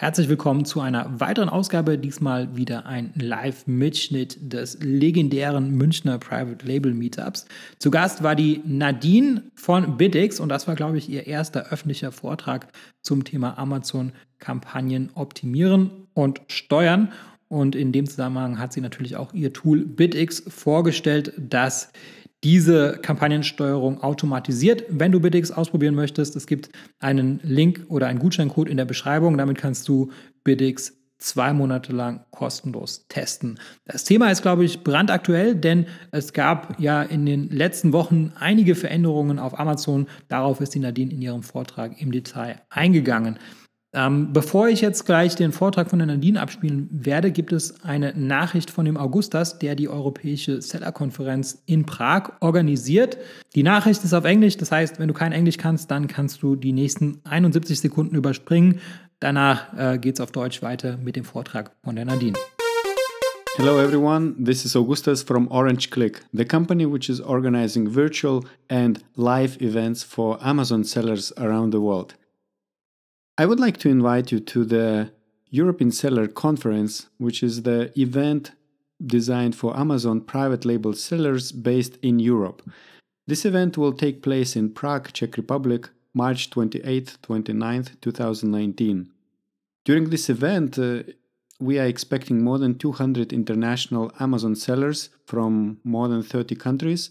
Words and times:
Herzlich 0.00 0.28
willkommen 0.28 0.64
zu 0.64 0.80
einer 0.80 1.18
weiteren 1.18 1.48
Ausgabe, 1.48 1.98
diesmal 1.98 2.56
wieder 2.56 2.86
ein 2.86 3.12
Live-Mitschnitt 3.16 4.52
des 4.52 4.78
legendären 4.80 5.72
Münchner 5.72 6.18
Private 6.18 6.64
Label 6.64 6.94
Meetups. 6.94 7.46
Zu 7.80 7.90
Gast 7.90 8.22
war 8.22 8.36
die 8.36 8.62
Nadine 8.64 9.42
von 9.56 9.96
Biddix 9.96 10.38
und 10.38 10.50
das 10.50 10.68
war, 10.68 10.76
glaube 10.76 10.98
ich, 10.98 11.08
ihr 11.08 11.26
erster 11.26 11.72
öffentlicher 11.72 12.12
Vortrag 12.12 12.68
zum 13.02 13.24
Thema 13.24 13.58
Amazon-Kampagnen 13.58 15.10
optimieren 15.14 15.90
und 16.14 16.42
steuern. 16.46 17.10
Und 17.48 17.74
in 17.74 17.90
dem 17.90 18.08
Zusammenhang 18.08 18.60
hat 18.60 18.72
sie 18.72 18.80
natürlich 18.80 19.16
auch 19.16 19.34
ihr 19.34 19.52
Tool 19.52 19.84
Biddix 19.84 20.44
vorgestellt, 20.46 21.32
das 21.36 21.90
diese 22.44 22.98
Kampagnensteuerung 23.02 24.02
automatisiert. 24.02 24.84
Wenn 24.88 25.12
du 25.12 25.20
Biddix 25.20 25.50
ausprobieren 25.50 25.94
möchtest, 25.94 26.36
es 26.36 26.46
gibt 26.46 26.70
einen 27.00 27.40
Link 27.42 27.86
oder 27.88 28.06
einen 28.06 28.20
Gutscheincode 28.20 28.68
in 28.68 28.76
der 28.76 28.84
Beschreibung. 28.84 29.36
Damit 29.36 29.58
kannst 29.58 29.88
du 29.88 30.10
Biddix 30.44 30.98
zwei 31.18 31.52
Monate 31.52 31.92
lang 31.92 32.24
kostenlos 32.30 33.06
testen. 33.08 33.58
Das 33.84 34.04
Thema 34.04 34.30
ist, 34.30 34.42
glaube 34.42 34.64
ich, 34.64 34.84
brandaktuell, 34.84 35.56
denn 35.56 35.86
es 36.12 36.32
gab 36.32 36.78
ja 36.78 37.02
in 37.02 37.26
den 37.26 37.48
letzten 37.50 37.92
Wochen 37.92 38.32
einige 38.38 38.76
Veränderungen 38.76 39.38
auf 39.40 39.58
Amazon. 39.58 40.06
Darauf 40.28 40.60
ist 40.60 40.74
die 40.74 40.78
Nadine 40.78 41.12
in 41.12 41.20
ihrem 41.20 41.42
Vortrag 41.42 42.00
im 42.00 42.12
Detail 42.12 42.60
eingegangen. 42.70 43.38
Ähm, 43.98 44.32
bevor 44.32 44.68
ich 44.68 44.80
jetzt 44.80 45.06
gleich 45.06 45.34
den 45.34 45.50
Vortrag 45.50 45.90
von 45.90 45.98
der 45.98 46.06
Nadine 46.06 46.40
abspielen 46.40 46.88
werde, 46.92 47.32
gibt 47.32 47.50
es 47.50 47.82
eine 47.82 48.16
Nachricht 48.16 48.70
von 48.70 48.84
dem 48.84 48.96
Augustas, 48.96 49.58
der 49.58 49.74
die 49.74 49.88
Europäische 49.88 50.62
Seller-Konferenz 50.62 51.64
in 51.66 51.84
Prag 51.84 52.30
organisiert. 52.38 53.18
Die 53.56 53.64
Nachricht 53.64 54.04
ist 54.04 54.14
auf 54.14 54.24
Englisch, 54.24 54.56
das 54.56 54.70
heißt, 54.70 55.00
wenn 55.00 55.08
du 55.08 55.14
kein 55.14 55.32
Englisch 55.32 55.56
kannst, 55.56 55.90
dann 55.90 56.06
kannst 56.06 56.44
du 56.44 56.54
die 56.54 56.70
nächsten 56.70 57.20
71 57.24 57.80
Sekunden 57.80 58.14
überspringen. 58.14 58.78
Danach 59.18 59.76
äh, 59.76 59.98
geht 59.98 60.14
es 60.14 60.20
auf 60.20 60.30
Deutsch 60.30 60.62
weiter 60.62 60.96
mit 60.96 61.16
dem 61.16 61.24
Vortrag 61.24 61.72
von 61.82 61.96
der 61.96 62.04
Nadine. 62.04 62.34
Hello 63.56 63.80
everyone, 63.80 64.36
this 64.40 64.64
is 64.64 64.76
Augustus 64.76 65.24
from 65.24 65.48
Orange 65.50 65.90
Click, 65.90 66.22
the 66.32 66.44
company 66.44 66.86
which 66.86 67.08
is 67.08 67.20
organizing 67.20 67.92
virtual 67.92 68.44
and 68.70 69.00
live 69.16 69.60
events 69.60 70.04
for 70.04 70.38
Amazon 70.40 70.84
sellers 70.84 71.36
around 71.36 71.72
the 71.72 71.80
world. 71.80 72.14
I 73.40 73.46
would 73.46 73.60
like 73.60 73.76
to 73.78 73.88
invite 73.88 74.32
you 74.32 74.40
to 74.40 74.64
the 74.64 75.12
European 75.50 75.92
Seller 75.92 76.26
Conference, 76.26 77.06
which 77.18 77.44
is 77.44 77.62
the 77.62 77.92
event 77.96 78.50
designed 79.06 79.54
for 79.54 79.78
Amazon 79.78 80.22
private 80.22 80.64
label 80.64 80.92
sellers 80.92 81.52
based 81.52 81.98
in 82.02 82.18
Europe. 82.18 82.68
This 83.28 83.44
event 83.44 83.78
will 83.78 83.92
take 83.92 84.22
place 84.22 84.56
in 84.56 84.74
Prague, 84.74 85.12
Czech 85.12 85.36
Republic, 85.36 85.88
March 86.12 86.50
28th 86.50 87.18
29th, 87.18 88.00
2019. 88.00 89.08
During 89.84 90.10
this 90.10 90.28
event, 90.28 90.76
uh, 90.76 91.04
we 91.60 91.78
are 91.78 91.86
expecting 91.86 92.42
more 92.42 92.58
than 92.58 92.76
200 92.76 93.32
international 93.32 94.10
Amazon 94.18 94.56
sellers 94.56 95.10
from 95.26 95.78
more 95.84 96.08
than 96.08 96.24
30 96.24 96.56
countries, 96.56 97.10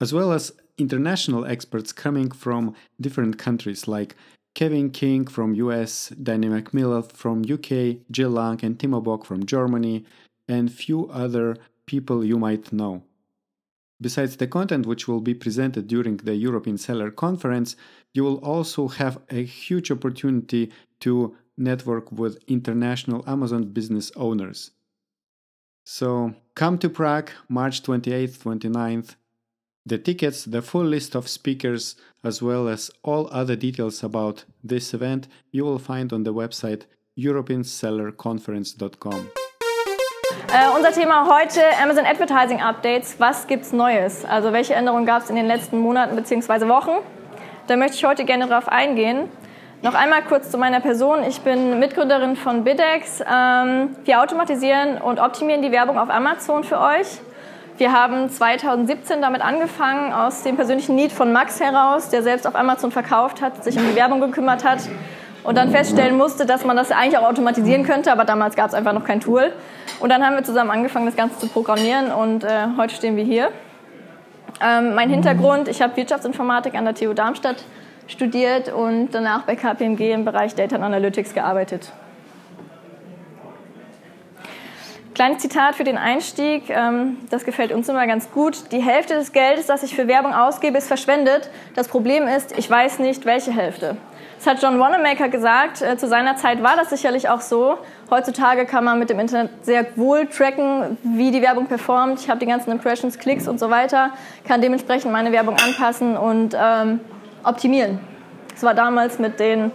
as 0.00 0.12
well 0.12 0.30
as 0.30 0.52
international 0.78 1.44
experts 1.44 1.92
coming 1.92 2.30
from 2.30 2.76
different 3.00 3.38
countries 3.38 3.88
like 3.88 4.14
Kevin 4.54 4.90
King 4.90 5.26
from 5.26 5.54
US, 5.54 6.08
Danny 6.10 6.48
McMillan 6.48 7.12
from 7.12 7.42
UK, 7.42 7.98
Jill 8.10 8.30
Lang 8.30 8.58
and 8.64 8.78
Timo 8.78 9.02
Bock 9.02 9.24
from 9.24 9.46
Germany, 9.46 10.04
and 10.48 10.72
few 10.72 11.08
other 11.10 11.56
people 11.86 12.24
you 12.24 12.38
might 12.38 12.72
know. 12.72 13.02
Besides 14.00 14.36
the 14.36 14.46
content 14.46 14.86
which 14.86 15.08
will 15.08 15.20
be 15.20 15.34
presented 15.34 15.88
during 15.88 16.18
the 16.18 16.36
European 16.36 16.78
Seller 16.78 17.10
Conference, 17.10 17.74
you 18.14 18.22
will 18.22 18.38
also 18.38 18.88
have 18.88 19.20
a 19.30 19.44
huge 19.44 19.90
opportunity 19.90 20.70
to 21.00 21.36
network 21.56 22.12
with 22.12 22.42
international 22.46 23.24
Amazon 23.26 23.64
business 23.64 24.12
owners. 24.16 24.70
So 25.84 26.34
come 26.54 26.78
to 26.78 26.88
Prague 26.88 27.30
March 27.48 27.82
28th, 27.82 28.38
29th, 28.38 29.16
the 29.88 29.98
tickets, 29.98 30.44
the 30.44 30.62
full 30.62 30.84
list 30.84 31.14
of 31.14 31.28
speakers, 31.28 31.96
as 32.22 32.42
well 32.42 32.68
as 32.68 32.90
all 33.02 33.28
other 33.32 33.56
details 33.56 34.04
about 34.04 34.44
this 34.62 34.94
event, 34.94 35.28
you 35.50 35.64
will 35.64 35.78
find 35.78 36.12
on 36.12 36.24
the 36.24 36.34
website 36.34 36.82
europeansellerconference.com. 37.16 39.30
Äh, 40.50 40.70
unser 40.74 40.92
Thema 40.92 41.28
heute 41.28 41.60
Amazon 41.82 42.06
Advertising 42.06 42.60
Updates. 42.60 43.18
Was 43.18 43.46
gibt's 43.46 43.70
Neues? 43.72 44.24
Also 44.24 44.50
welche 44.52 44.74
Änderungen 44.74 45.04
gab 45.04 45.22
es 45.22 45.28
in 45.30 45.36
den 45.36 45.46
letzten 45.46 45.78
Monaten 45.78 46.16
bzw. 46.16 46.68
Wochen? 46.68 47.02
Da 47.66 47.76
möchte 47.76 47.96
ich 47.96 48.04
heute 48.04 48.24
gerne 48.24 48.46
darauf 48.46 48.68
eingehen. 48.68 49.28
Noch 49.82 49.94
einmal 49.94 50.22
kurz 50.22 50.50
zu 50.50 50.58
meiner 50.58 50.80
Person. 50.80 51.22
Ich 51.22 51.40
bin 51.42 51.78
Mitgründerin 51.78 52.34
von 52.34 52.64
Bidex. 52.64 53.20
Ähm, 53.20 53.94
wir 54.04 54.22
automatisieren 54.22 54.98
und 54.98 55.20
optimieren 55.20 55.62
die 55.62 55.70
Werbung 55.70 55.96
auf 55.98 56.10
Amazon 56.10 56.64
für 56.64 56.80
euch. 56.80 57.20
Wir 57.78 57.92
haben 57.92 58.28
2017 58.28 59.22
damit 59.22 59.40
angefangen, 59.40 60.12
aus 60.12 60.42
dem 60.42 60.56
persönlichen 60.56 60.96
Need 60.96 61.12
von 61.12 61.32
Max 61.32 61.60
heraus, 61.60 62.08
der 62.08 62.24
selbst 62.24 62.44
auf 62.44 62.56
Amazon 62.56 62.90
verkauft 62.90 63.40
hat, 63.40 63.62
sich 63.62 63.76
um 63.76 63.84
die 63.88 63.94
Werbung 63.94 64.20
gekümmert 64.20 64.64
hat 64.64 64.80
und 65.44 65.56
dann 65.56 65.70
feststellen 65.70 66.16
musste, 66.16 66.44
dass 66.44 66.64
man 66.64 66.76
das 66.76 66.90
eigentlich 66.90 67.16
auch 67.18 67.28
automatisieren 67.28 67.84
könnte, 67.84 68.10
aber 68.10 68.24
damals 68.24 68.56
gab 68.56 68.66
es 68.66 68.74
einfach 68.74 68.92
noch 68.92 69.04
kein 69.04 69.20
Tool. 69.20 69.52
Und 70.00 70.08
dann 70.10 70.26
haben 70.26 70.34
wir 70.34 70.42
zusammen 70.42 70.72
angefangen, 70.72 71.06
das 71.06 71.14
Ganze 71.14 71.38
zu 71.38 71.46
programmieren 71.46 72.10
und 72.10 72.42
äh, 72.42 72.66
heute 72.76 72.96
stehen 72.96 73.16
wir 73.16 73.22
hier. 73.22 73.50
Ähm, 74.60 74.96
mein 74.96 75.08
Hintergrund, 75.08 75.68
ich 75.68 75.80
habe 75.80 75.96
Wirtschaftsinformatik 75.96 76.74
an 76.74 76.84
der 76.84 76.96
TU 76.96 77.12
Darmstadt 77.12 77.62
studiert 78.08 78.72
und 78.72 79.10
danach 79.12 79.42
bei 79.42 79.54
KPMG 79.54 80.14
im 80.14 80.24
Bereich 80.24 80.56
Data 80.56 80.74
Analytics 80.74 81.32
gearbeitet. 81.32 81.92
Kleines 85.18 85.42
Zitat 85.42 85.74
für 85.74 85.82
den 85.82 85.98
Einstieg, 85.98 86.70
ähm, 86.70 87.16
das 87.28 87.44
gefällt 87.44 87.72
uns 87.72 87.88
immer 87.88 88.06
ganz 88.06 88.30
gut. 88.30 88.70
Die 88.70 88.80
Hälfte 88.80 89.14
des 89.14 89.32
Geldes, 89.32 89.66
das 89.66 89.82
ich 89.82 89.96
für 89.96 90.06
Werbung 90.06 90.32
ausgebe, 90.32 90.78
ist 90.78 90.86
verschwendet. 90.86 91.50
Das 91.74 91.88
Problem 91.88 92.28
ist, 92.28 92.56
ich 92.56 92.70
weiß 92.70 93.00
nicht, 93.00 93.26
welche 93.26 93.50
Hälfte. 93.50 93.96
Das 94.36 94.46
hat 94.46 94.62
John 94.62 94.78
Wanamaker 94.78 95.28
gesagt. 95.28 95.82
Äh, 95.82 95.96
zu 95.96 96.06
seiner 96.06 96.36
Zeit 96.36 96.62
war 96.62 96.76
das 96.76 96.90
sicherlich 96.90 97.28
auch 97.28 97.40
so. 97.40 97.78
Heutzutage 98.12 98.64
kann 98.64 98.84
man 98.84 99.00
mit 99.00 99.10
dem 99.10 99.18
Internet 99.18 99.50
sehr 99.62 99.86
wohl 99.96 100.26
tracken, 100.26 100.96
wie 101.02 101.32
die 101.32 101.42
Werbung 101.42 101.66
performt. 101.66 102.20
Ich 102.20 102.30
habe 102.30 102.38
die 102.38 102.46
ganzen 102.46 102.70
Impressions, 102.70 103.18
Klicks 103.18 103.48
und 103.48 103.58
so 103.58 103.70
weiter, 103.70 104.12
kann 104.46 104.62
dementsprechend 104.62 105.10
meine 105.10 105.32
Werbung 105.32 105.56
anpassen 105.56 106.16
und 106.16 106.56
ähm, 106.56 107.00
optimieren. 107.42 107.98
Das 108.52 108.62
war 108.62 108.74
damals 108.74 109.18
mit 109.18 109.40
den 109.40 109.72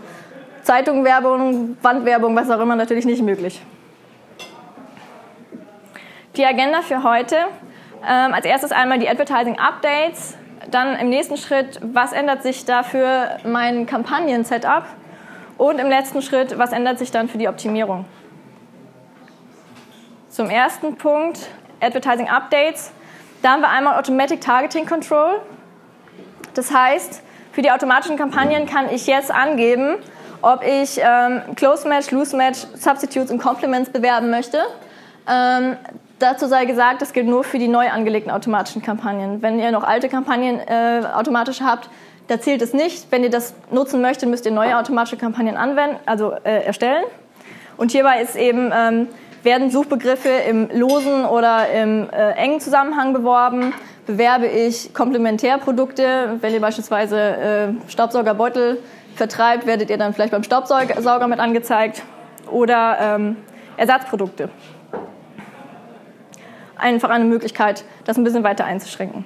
Zeitungwerbung, 0.61 1.77
Wandwerbung, 1.81 2.33
was 2.33 2.49
auch 2.49 2.61
immer 2.61 2.77
natürlich 2.77 3.03
nicht 3.03 3.21
möglich. 3.21 3.61
Die 6.35 6.45
Agenda 6.45 6.81
für 6.81 7.03
heute. 7.03 7.35
Ähm, 8.07 8.33
als 8.33 8.45
erstes 8.45 8.71
einmal 8.71 8.97
die 8.97 9.07
Advertising 9.07 9.59
Updates. 9.59 10.35
Dann 10.71 10.97
im 10.97 11.09
nächsten 11.09 11.37
Schritt, 11.37 11.79
was 11.83 12.11
ändert 12.11 12.41
sich 12.41 12.65
da 12.65 12.81
für 12.81 13.37
mein 13.43 13.85
Kampagnen-Setup? 13.85 14.85
Und 15.59 15.79
im 15.79 15.87
letzten 15.89 16.23
Schritt, 16.23 16.57
was 16.57 16.71
ändert 16.71 16.97
sich 16.97 17.11
dann 17.11 17.29
für 17.29 17.37
die 17.37 17.47
Optimierung? 17.47 18.05
Zum 20.29 20.49
ersten 20.49 20.95
Punkt, 20.95 21.49
Advertising 21.79 22.27
Updates. 22.27 22.91
Da 23.43 23.51
haben 23.51 23.61
wir 23.61 23.69
einmal 23.69 23.99
Automatic 23.99 24.41
Targeting 24.41 24.87
Control. 24.87 25.39
Das 26.55 26.73
heißt, 26.73 27.21
für 27.51 27.61
die 27.61 27.69
automatischen 27.69 28.17
Kampagnen 28.17 28.65
kann 28.65 28.89
ich 28.89 29.05
jetzt 29.05 29.29
angeben, 29.29 29.97
ob 30.41 30.63
ich 30.63 30.99
ähm, 30.99 31.41
Close 31.55 31.87
Match, 31.87 32.09
Loose 32.09 32.35
Match, 32.35 32.65
Substitutes 32.73 33.29
und 33.29 33.37
Complements 33.37 33.91
bewerben 33.91 34.31
möchte. 34.31 34.63
Ähm, 35.29 35.77
Dazu 36.23 36.47
sei 36.47 36.63
gesagt, 36.63 37.01
das 37.01 37.11
gilt 37.11 37.27
nur 37.27 37.43
für 37.43 37.59
die 37.59 37.67
neu 37.67 37.89
angelegten 37.89 38.31
automatischen 38.31 38.81
Kampagnen. 38.81 39.41
Wenn 39.41 39.59
ihr 39.59 39.71
noch 39.71 39.83
alte 39.83 40.07
Kampagnen 40.07 40.57
äh, 40.57 41.01
automatisch 41.13 41.59
habt, 41.59 41.89
da 42.29 42.39
zählt 42.39 42.61
es 42.61 42.71
nicht. 42.71 43.11
Wenn 43.11 43.25
ihr 43.25 43.29
das 43.29 43.53
nutzen 43.71 43.99
möchtet, 43.99 44.29
müsst 44.29 44.45
ihr 44.45 44.53
neue 44.53 44.77
automatische 44.77 45.17
Kampagnen 45.17 45.57
anwenden, 45.57 45.97
also 46.05 46.31
äh, 46.45 46.63
erstellen. 46.63 47.03
Und 47.75 47.91
hierbei 47.91 48.21
ist 48.21 48.37
eben, 48.37 48.71
ähm, 48.73 49.09
werden 49.43 49.69
Suchbegriffe 49.69 50.29
im 50.29 50.69
losen 50.71 51.25
oder 51.25 51.69
im 51.73 52.09
äh, 52.09 52.31
engen 52.35 52.61
Zusammenhang 52.61 53.11
beworben. 53.11 53.73
Bewerbe 54.05 54.47
ich 54.47 54.93
Komplementärprodukte, 54.93 56.37
wenn 56.39 56.53
ihr 56.53 56.61
beispielsweise 56.61 57.19
äh, 57.19 57.89
Staubsaugerbeutel 57.89 58.81
vertreibt, 59.15 59.65
werdet 59.65 59.89
ihr 59.89 59.97
dann 59.97 60.13
vielleicht 60.13 60.31
beim 60.31 60.43
Staubsauger 60.43 61.27
mit 61.27 61.39
angezeigt. 61.39 62.01
Oder 62.49 62.97
ähm, 63.01 63.35
Ersatzprodukte 63.75 64.47
einfach 66.83 67.09
eine 67.09 67.25
Möglichkeit, 67.25 67.83
das 68.05 68.17
ein 68.17 68.23
bisschen 68.23 68.43
weiter 68.43 68.65
einzuschränken. 68.65 69.25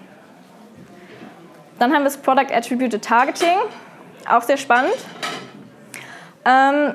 Dann 1.80 1.92
haben 1.92 2.01
wir 2.01 2.06
das 2.06 2.18
Product 2.18 2.54
Attributed 2.54 3.04
Targeting, 3.04 3.57
auch 4.30 4.42
sehr 4.42 4.57
spannend. 4.57 4.95
Ähm, 6.45 6.94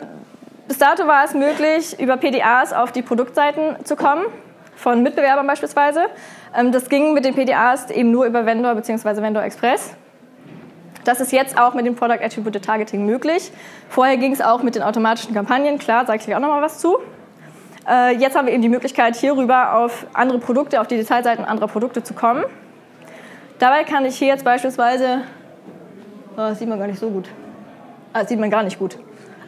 bis 0.66 0.78
dato 0.78 1.06
war 1.06 1.24
es 1.24 1.34
möglich, 1.34 1.98
über 2.00 2.16
PDAs 2.16 2.72
auf 2.72 2.92
die 2.92 3.02
Produktseiten 3.02 3.84
zu 3.84 3.96
kommen, 3.96 4.24
von 4.74 5.02
Mitbewerbern 5.02 5.46
beispielsweise. 5.46 6.06
Ähm, 6.56 6.72
das 6.72 6.88
ging 6.88 7.12
mit 7.12 7.24
den 7.24 7.34
PDAs 7.34 7.90
eben 7.90 8.10
nur 8.10 8.24
über 8.24 8.46
Vendor 8.46 8.74
bzw. 8.74 9.20
Vendor 9.22 9.42
Express. 9.42 9.94
Das 11.04 11.20
ist 11.20 11.32
jetzt 11.32 11.58
auch 11.58 11.74
mit 11.74 11.84
dem 11.84 11.96
Product 11.96 12.22
Attributed 12.22 12.64
Targeting 12.64 13.04
möglich. 13.04 13.50
Vorher 13.88 14.16
ging 14.16 14.32
es 14.32 14.40
auch 14.40 14.62
mit 14.62 14.76
den 14.76 14.82
automatischen 14.82 15.34
Kampagnen, 15.34 15.78
klar, 15.78 16.06
sage 16.06 16.18
ich 16.18 16.24
gleich 16.24 16.36
auch 16.36 16.40
nochmal 16.40 16.62
was 16.62 16.78
zu. 16.78 16.98
Äh, 17.88 18.17
jetzt 18.17 18.37
haben 18.37 18.46
wir 18.46 18.52
eben 18.52 18.62
die 18.62 18.69
Möglichkeit, 18.69 19.17
hierüber 19.17 19.75
auf 19.75 20.06
andere 20.12 20.38
Produkte, 20.38 20.81
auf 20.81 20.87
die 20.87 20.96
Detailseiten 20.96 21.44
anderer 21.44 21.69
Produkte 21.69 22.02
zu 22.02 22.14
kommen. 22.14 22.44
Dabei 23.58 23.84
kann 23.84 24.05
ich 24.05 24.17
hier 24.17 24.29
jetzt 24.29 24.44
beispielsweise, 24.44 25.23
oh, 26.32 26.37
das 26.37 26.58
sieht 26.58 26.69
man 26.69 26.79
gar 26.79 26.87
nicht 26.87 26.99
so 26.99 27.11
gut, 27.11 27.29
ah, 28.12 28.20
das 28.20 28.29
sieht 28.29 28.38
man 28.38 28.50
gar 28.50 28.62
nicht 28.62 28.79
gut. 28.79 28.99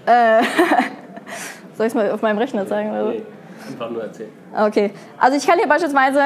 Äh, 0.06 0.42
soll 1.74 1.86
ich 1.86 1.92
es 1.92 1.94
mal 1.94 2.10
auf 2.10 2.22
meinem 2.22 2.38
Rechner 2.38 2.66
zeigen? 2.66 2.90
Oder? 2.90 3.10
Nee, 3.10 3.22
einfach 3.68 3.90
nur 3.90 4.02
erzählen. 4.02 4.30
Okay, 4.56 4.90
also 5.18 5.36
ich 5.36 5.46
kann 5.46 5.58
hier 5.58 5.68
beispielsweise 5.68 6.20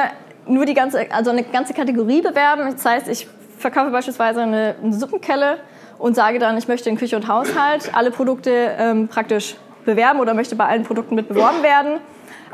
nur 0.45 0.65
die 0.65 0.73
ganze, 0.73 1.11
also 1.11 1.29
eine 1.31 1.43
ganze 1.43 1.73
Kategorie 1.73 2.21
bewerben. 2.21 2.71
Das 2.71 2.85
heißt, 2.85 3.07
ich 3.07 3.27
verkaufe 3.57 3.91
beispielsweise 3.91 4.41
eine, 4.41 4.75
eine 4.81 4.93
Suppenkelle 4.93 5.57
und 5.97 6.15
sage 6.15 6.39
dann, 6.39 6.57
ich 6.57 6.67
möchte 6.67 6.89
in 6.89 6.97
Küche 6.97 7.15
und 7.15 7.27
Haushalt 7.27 7.91
alle 7.93 8.11
Produkte 8.11 8.75
ähm, 8.77 9.07
praktisch 9.07 9.55
bewerben 9.89 10.19
oder 10.19 10.33
möchte 10.33 10.55
bei 10.55 10.65
allen 10.65 10.83
Produkten 10.83 11.15
mit 11.15 11.27
beworben 11.27 11.63
werden. 11.63 11.99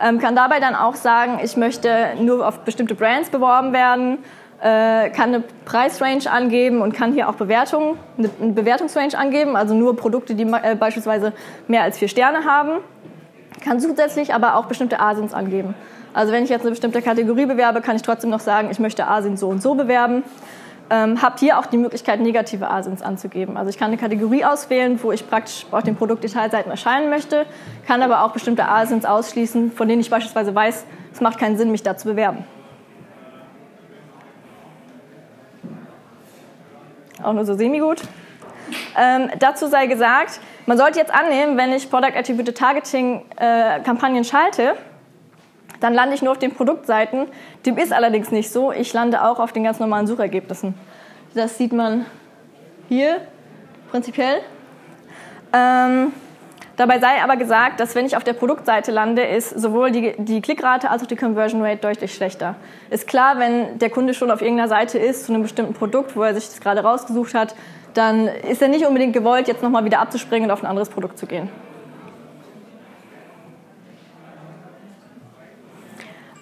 Ähm, 0.01 0.19
kann 0.19 0.35
dabei 0.35 0.59
dann 0.59 0.75
auch 0.75 0.95
sagen, 0.95 1.39
ich 1.43 1.55
möchte 1.55 2.13
nur 2.19 2.47
auf 2.47 2.59
bestimmte 2.59 2.95
Brands 2.95 3.29
beworben 3.29 3.71
werden, 3.71 4.17
äh, 4.61 5.09
kann 5.09 5.33
eine 5.33 5.43
Preisrange 5.65 6.29
angeben 6.29 6.81
und 6.81 6.93
kann 6.93 7.13
hier 7.13 7.29
auch 7.29 7.35
Bewertungen, 7.35 7.97
eine, 8.17 8.29
eine 8.41 8.53
Bewertungsrange 8.53 9.17
angeben, 9.17 9.55
also 9.55 9.73
nur 9.73 9.95
Produkte, 9.95 10.35
die 10.35 10.43
äh, 10.43 10.75
beispielsweise 10.75 11.33
mehr 11.67 11.83
als 11.83 11.97
vier 11.97 12.07
Sterne 12.07 12.45
haben. 12.45 12.81
Kann 13.63 13.79
zusätzlich 13.79 14.33
aber 14.33 14.55
auch 14.55 14.65
bestimmte 14.65 14.99
Asins 14.99 15.33
angeben. 15.33 15.75
Also 16.13 16.31
wenn 16.31 16.43
ich 16.43 16.49
jetzt 16.49 16.61
eine 16.61 16.71
bestimmte 16.71 17.01
Kategorie 17.01 17.45
bewerbe, 17.45 17.81
kann 17.81 17.95
ich 17.95 18.01
trotzdem 18.01 18.29
noch 18.29 18.39
sagen, 18.39 18.69
ich 18.71 18.79
möchte 18.79 19.07
Asien 19.07 19.37
so 19.37 19.49
und 19.49 19.61
so 19.61 19.75
bewerben. 19.75 20.23
Ähm, 20.91 21.21
habt 21.21 21.39
hier 21.39 21.57
auch 21.57 21.65
die 21.65 21.77
Möglichkeit, 21.77 22.19
negative 22.19 22.69
Asins 22.69 23.01
anzugeben. 23.01 23.57
Also 23.57 23.69
ich 23.69 23.77
kann 23.77 23.87
eine 23.87 23.97
Kategorie 23.97 24.45
auswählen, 24.45 24.99
wo 25.01 25.11
ich 25.11 25.27
praktisch 25.27 25.65
auf 25.71 25.81
den 25.81 25.95
Produktdetailseiten 25.95 26.69
erscheinen 26.69 27.09
möchte, 27.09 27.47
kann 27.87 28.03
aber 28.03 28.23
auch 28.23 28.33
bestimmte 28.33 28.67
Asins 28.67 29.03
ausschließen, 29.03 29.71
von 29.71 29.87
denen 29.87 30.01
ich 30.01 30.11
beispielsweise 30.11 30.53
weiß, 30.53 30.85
es 31.11 31.21
macht 31.21 31.39
keinen 31.39 31.57
Sinn, 31.57 31.71
mich 31.71 31.81
da 31.81 31.97
zu 31.97 32.07
bewerben. 32.07 32.45
Auch 37.23 37.33
nur 37.33 37.45
so 37.45 37.55
semi-gut. 37.55 38.01
Ähm, 38.95 39.31
dazu 39.39 39.67
sei 39.67 39.87
gesagt, 39.87 40.39
man 40.67 40.77
sollte 40.77 40.99
jetzt 40.99 41.13
annehmen, 41.13 41.57
wenn 41.57 41.71
ich 41.73 41.89
Product 41.89 42.15
Attributed 42.15 42.57
Targeting 42.57 43.25
äh, 43.37 43.79
Kampagnen 43.81 44.23
schalte, 44.23 44.75
dann 45.79 45.93
lande 45.93 46.15
ich 46.15 46.21
nur 46.21 46.31
auf 46.31 46.39
den 46.39 46.53
Produktseiten. 46.53 47.27
Dem 47.65 47.77
ist 47.77 47.93
allerdings 47.93 48.31
nicht 48.31 48.51
so. 48.51 48.71
Ich 48.71 48.93
lande 48.93 49.23
auch 49.23 49.39
auf 49.39 49.51
den 49.51 49.63
ganz 49.63 49.79
normalen 49.79 50.07
Suchergebnissen. 50.07 50.73
Das 51.33 51.57
sieht 51.57 51.73
man 51.73 52.05
hier 52.87 53.17
prinzipiell. 53.91 54.41
Ähm, 55.53 56.13
dabei 56.75 56.99
sei 56.99 57.21
aber 57.23 57.37
gesagt, 57.37 57.79
dass 57.79 57.95
wenn 57.95 58.05
ich 58.05 58.17
auf 58.17 58.23
der 58.23 58.33
Produktseite 58.33 58.91
lande, 58.91 59.23
ist 59.23 59.49
sowohl 59.49 59.91
die, 59.91 60.13
die 60.17 60.41
Klickrate 60.41 60.89
als 60.89 61.03
auch 61.03 61.07
die 61.07 61.15
Conversion 61.15 61.61
Rate 61.61 61.77
deutlich 61.77 62.13
schlechter. 62.13 62.55
Ist 62.89 63.07
klar, 63.07 63.39
wenn 63.39 63.79
der 63.79 63.89
Kunde 63.89 64.13
schon 64.13 64.31
auf 64.31 64.41
irgendeiner 64.41 64.69
Seite 64.69 64.97
ist 64.97 65.25
zu 65.25 65.33
einem 65.33 65.43
bestimmten 65.43 65.73
Produkt, 65.73 66.15
wo 66.15 66.23
er 66.23 66.33
sich 66.33 66.47
das 66.47 66.61
gerade 66.61 66.81
rausgesucht 66.81 67.33
hat, 67.33 67.55
dann 67.93 68.27
ist 68.27 68.61
er 68.61 68.67
nicht 68.67 68.85
unbedingt 68.85 69.13
gewollt, 69.13 69.47
jetzt 69.47 69.63
nochmal 69.63 69.85
wieder 69.85 69.99
abzuspringen 69.99 70.49
und 70.49 70.53
auf 70.53 70.63
ein 70.63 70.67
anderes 70.67 70.89
Produkt 70.89 71.17
zu 71.17 71.25
gehen. 71.25 71.49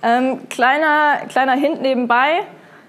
Ähm, 0.03 0.50
kleiner, 0.50 1.25
kleiner 1.29 1.53
Hint 1.53 1.81
nebenbei. 1.81 2.41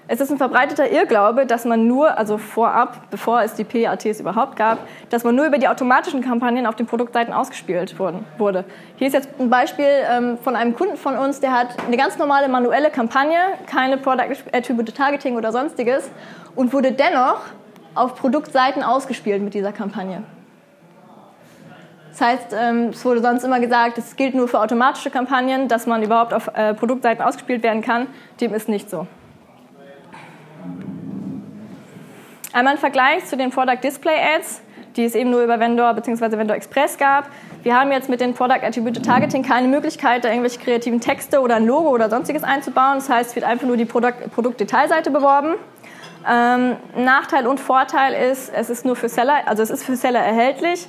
Es 0.07 0.21
ist 0.21 0.29
ein 0.29 0.37
verbreiteter 0.37 0.91
Irrglaube, 0.91 1.47
dass 1.47 1.65
man 1.65 1.87
nur, 1.87 2.15
also 2.15 2.37
vorab, 2.37 3.09
bevor 3.09 3.41
es 3.41 3.55
die 3.55 3.63
PATs 3.63 4.19
überhaupt 4.19 4.55
gab, 4.55 4.77
dass 5.09 5.23
man 5.23 5.33
nur 5.33 5.47
über 5.47 5.57
die 5.57 5.67
automatischen 5.67 6.21
Kampagnen 6.21 6.67
auf 6.67 6.75
den 6.75 6.85
Produktseiten 6.85 7.33
ausgespielt 7.33 7.97
wurden, 7.97 8.23
wurde. 8.37 8.65
Hier 8.97 9.07
ist 9.07 9.13
jetzt 9.13 9.29
ein 9.39 9.49
Beispiel 9.49 9.87
ähm, 10.07 10.37
von 10.37 10.55
einem 10.55 10.75
Kunden 10.75 10.97
von 10.97 11.17
uns, 11.17 11.39
der 11.39 11.53
hat 11.53 11.69
eine 11.87 11.97
ganz 11.97 12.19
normale 12.19 12.47
manuelle 12.49 12.91
Kampagne, 12.91 13.37
keine 13.65 13.97
Product 13.97 14.35
Attributed 14.51 14.95
Targeting 14.95 15.37
oder 15.37 15.51
sonstiges 15.51 16.11
und 16.53 16.71
wurde 16.71 16.91
dennoch 16.91 17.39
auf 17.95 18.15
Produktseiten 18.15 18.83
ausgespielt 18.83 19.41
mit 19.41 19.55
dieser 19.55 19.71
Kampagne. 19.71 20.21
Das 22.17 22.25
heißt, 22.25 22.55
ähm, 22.57 22.89
es 22.91 23.03
wurde 23.03 23.21
sonst 23.21 23.43
immer 23.43 23.59
gesagt, 23.59 23.97
es 23.97 24.15
gilt 24.15 24.35
nur 24.35 24.47
für 24.47 24.61
automatische 24.61 25.09
Kampagnen, 25.09 25.67
dass 25.67 25.85
man 25.85 26.01
überhaupt 26.01 26.33
auf 26.33 26.49
äh, 26.53 26.73
Produktseiten 26.73 27.21
ausgespielt 27.21 27.61
werden 27.61 27.81
kann. 27.81 28.07
Dem 28.39 28.53
ist 28.53 28.69
nicht 28.69 28.89
so. 28.89 29.05
Einmal 32.53 32.75
ein 32.75 32.79
Vergleich 32.79 33.25
zu 33.25 33.35
den 33.35 33.49
Product 33.49 33.83
Display 33.83 34.15
Ads, 34.37 34.61
die 34.95 35.03
es 35.03 35.13
eben 35.13 35.29
nur 35.29 35.43
über 35.43 35.59
Vendor 35.59 35.93
bzw. 35.93 36.37
Vendor 36.37 36.55
Express 36.55 36.97
gab. 36.97 37.25
Wir 37.63 37.77
haben 37.77 37.91
jetzt 37.91 38.07
mit 38.07 38.21
den 38.21 38.33
Product 38.33 38.63
Attributed 38.63 39.05
Targeting 39.05 39.43
keine 39.43 39.67
Möglichkeit, 39.67 40.23
da 40.23 40.29
irgendwelche 40.29 40.61
kreativen 40.61 41.01
Texte 41.01 41.41
oder 41.41 41.55
ein 41.55 41.65
Logo 41.65 41.89
oder 41.89 42.09
sonstiges 42.09 42.45
einzubauen. 42.45 42.99
Das 42.99 43.09
heißt, 43.09 43.31
es 43.31 43.35
wird 43.35 43.43
einfach 43.45 43.67
nur 43.67 43.75
die 43.75 43.83
Produkt 43.83 44.31
Produktdetailseite 44.33 45.11
beworben. 45.11 45.55
Ähm, 46.25 46.77
Nachteil 46.95 47.45
und 47.45 47.59
Vorteil 47.59 48.13
ist, 48.31 48.53
es 48.55 48.69
ist 48.69 48.85
nur 48.85 48.95
für 48.95 49.09
Seller, 49.09 49.45
also 49.47 49.61
es 49.61 49.69
ist 49.69 49.83
für 49.83 49.97
Seller 49.97 50.21
erhältlich. 50.21 50.87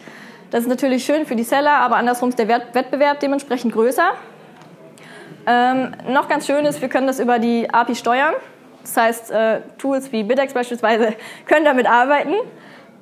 Das 0.50 0.62
ist 0.62 0.68
natürlich 0.68 1.04
schön 1.04 1.26
für 1.26 1.36
die 1.36 1.42
Seller, 1.42 1.72
aber 1.72 1.96
andersrum 1.96 2.28
ist 2.28 2.38
der 2.38 2.48
Wettbewerb 2.48 3.20
dementsprechend 3.20 3.72
größer. 3.72 4.10
Ähm, 5.46 5.92
noch 6.08 6.28
ganz 6.28 6.46
schön 6.46 6.64
ist, 6.66 6.80
wir 6.80 6.88
können 6.88 7.06
das 7.06 7.20
über 7.20 7.38
die 7.38 7.68
API 7.72 7.94
steuern. 7.94 8.34
Das 8.82 8.96
heißt, 8.96 9.30
äh, 9.30 9.60
Tools 9.78 10.12
wie 10.12 10.22
Bidex 10.22 10.54
beispielsweise 10.54 11.14
können 11.46 11.64
damit 11.64 11.86
arbeiten. 11.86 12.34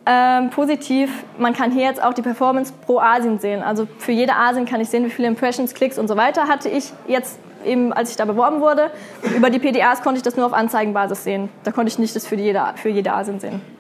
Ähm, 0.06 0.50
positiv, 0.50 1.10
man 1.38 1.54
kann 1.54 1.70
hier 1.70 1.84
jetzt 1.84 2.02
auch 2.02 2.12
die 2.12 2.20
Performance 2.20 2.72
pro 2.84 2.98
Asien 2.98 3.38
sehen. 3.38 3.62
Also 3.62 3.86
für 3.98 4.12
jede 4.12 4.34
Asien 4.34 4.66
kann 4.66 4.80
ich 4.80 4.90
sehen, 4.90 5.04
wie 5.06 5.10
viele 5.10 5.28
Impressions, 5.28 5.72
Klicks 5.72 5.98
und 5.98 6.08
so 6.08 6.16
weiter 6.16 6.46
hatte 6.46 6.68
ich 6.68 6.92
jetzt 7.08 7.38
eben, 7.64 7.92
als 7.94 8.10
ich 8.10 8.16
da 8.16 8.26
beworben 8.26 8.60
wurde. 8.60 8.90
Über 9.34 9.48
die 9.48 9.58
PDAs 9.58 10.02
konnte 10.02 10.18
ich 10.18 10.22
das 10.22 10.36
nur 10.36 10.44
auf 10.44 10.52
Anzeigenbasis 10.52 11.24
sehen. 11.24 11.48
Da 11.62 11.72
konnte 11.72 11.88
ich 11.88 11.98
nicht 11.98 12.14
das 12.14 12.26
für 12.26 12.36
jede, 12.36 12.62
für 12.76 12.90
jede 12.90 13.12
Asien 13.14 13.40
sehen 13.40 13.73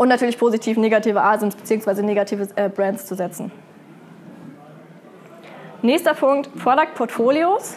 und 0.00 0.08
natürlich 0.08 0.38
positiv 0.38 0.78
negative 0.78 1.20
Asins 1.20 1.54
bzw. 1.54 2.00
negative 2.00 2.48
äh, 2.56 2.70
Brands 2.70 3.04
zu 3.04 3.14
setzen. 3.14 3.52
Nächster 5.82 6.14
Punkt, 6.14 6.48
Product 6.56 6.94
Portfolios. 6.94 7.76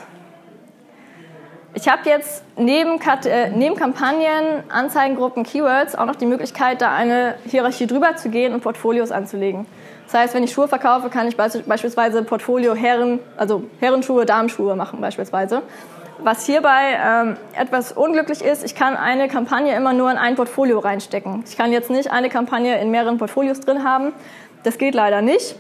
Ich 1.74 1.90
habe 1.90 2.04
jetzt 2.06 2.46
neben, 2.56 2.98
äh, 3.26 3.50
neben, 3.50 3.76
Kampagnen, 3.76 4.64
Anzeigengruppen, 4.70 5.44
Keywords 5.44 5.96
auch 5.96 6.06
noch 6.06 6.16
die 6.16 6.26
Möglichkeit, 6.26 6.80
da 6.80 6.96
eine 6.96 7.36
Hierarchie 7.46 7.88
drüber 7.88 8.16
zu 8.16 8.30
gehen 8.30 8.54
und 8.54 8.62
Portfolios 8.62 9.12
anzulegen. 9.12 9.66
Das 10.06 10.14
heißt, 10.14 10.34
wenn 10.34 10.46
ich 10.46 10.54
Schuhe 10.54 10.70
verkaufe, 10.70 11.10
kann 11.10 11.28
ich 11.28 11.36
beispielsweise 11.36 12.24
Portfolio 12.24 12.74
Herren, 12.74 13.20
also 13.36 13.64
Herrenschuhe, 13.82 14.26
Damenschuhe 14.26 14.78
machen 14.78 15.02
beispielsweise. 15.02 15.62
Was 16.24 16.46
hierbei 16.46 16.98
ähm, 17.06 17.38
etwas 17.54 17.92
unglücklich 17.92 18.42
ist, 18.42 18.64
ich 18.64 18.76
kann 18.76 18.96
eine 18.96 19.28
Kampagne 19.28 19.76
immer 19.76 19.92
nur 19.92 20.10
in 20.10 20.18
ein 20.18 20.36
Portfolio 20.36 20.80
reinstecken. 20.80 21.44
Ich 21.46 21.58
kann 21.58 21.74
jetzt 21.74 21.90
nicht 21.90 22.10
eine 22.12 22.30
Kampagne 22.30 22.80
in 22.80 22.92
mehreren 22.92 23.18
Portfolios 23.18 23.60
drin 23.60 23.84
haben. 23.84 24.14
Das 24.64 24.78
geht 24.78 24.96
leider 24.96 25.22
nicht. 25.22 25.58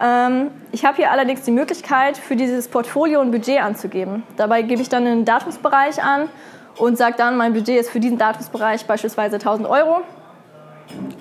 Ähm, 0.00 0.52
ich 0.70 0.84
habe 0.84 0.98
hier 0.98 1.10
allerdings 1.10 1.42
die 1.42 1.50
Möglichkeit, 1.50 2.16
für 2.16 2.36
dieses 2.36 2.68
Portfolio 2.68 3.22
ein 3.22 3.32
Budget 3.32 3.60
anzugeben. 3.60 4.22
Dabei 4.36 4.62
gebe 4.62 4.80
ich 4.82 4.88
dann 4.88 5.04
einen 5.04 5.24
Datumsbereich 5.24 6.00
an 6.00 6.28
und 6.76 6.96
sage 6.96 7.16
dann, 7.18 7.36
mein 7.36 7.52
Budget 7.52 7.80
ist 7.80 7.90
für 7.90 7.98
diesen 7.98 8.16
Datumsbereich 8.16 8.86
beispielsweise 8.86 9.36
1000 9.36 9.68
Euro. 9.68 10.02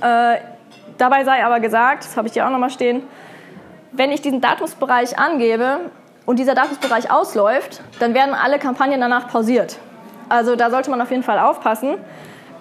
Äh, 0.02 0.38
dabei 1.00 1.24
sei 1.24 1.44
aber 1.44 1.60
gesagt, 1.60 2.06
das 2.06 2.16
habe 2.16 2.28
ich 2.28 2.34
hier 2.34 2.46
auch 2.46 2.52
nochmal 2.52 2.70
stehen, 2.70 3.02
wenn 3.92 4.12
ich 4.12 4.22
diesen 4.22 4.40
Datumsbereich 4.40 5.18
angebe, 5.18 5.80
und 6.26 6.40
dieser 6.40 6.56
Datumsbereich 6.56 7.12
ausläuft, 7.12 7.82
dann 8.00 8.14
werden 8.14 8.34
alle 8.34 8.60
Kampagnen 8.60 9.02
danach 9.02 9.28
pausiert. 9.28 9.78
Also 10.30 10.56
da 10.56 10.70
sollte 10.70 10.90
man 10.90 11.02
auf 11.02 11.12
jeden 11.12 11.24
Fall 11.24 11.40
aufpassen, 11.40 11.96